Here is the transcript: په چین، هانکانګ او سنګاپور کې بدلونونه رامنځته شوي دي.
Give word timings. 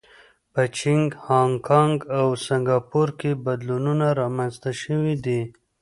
په 0.53 0.61
چین، 0.77 1.01
هانکانګ 1.27 1.97
او 2.17 2.27
سنګاپور 2.45 3.09
کې 3.19 3.31
بدلونونه 3.45 4.05
رامنځته 4.21 4.71
شوي 4.81 5.15
دي. 5.25 5.41